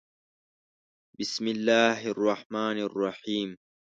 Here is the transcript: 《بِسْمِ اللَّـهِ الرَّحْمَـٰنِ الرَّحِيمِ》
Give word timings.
《بِسْمِ 1.19 1.47
اللَّـهِ 1.47 2.11
الرَّحْمَـٰنِ 2.11 2.77
الرَّحِيمِ》 2.77 3.51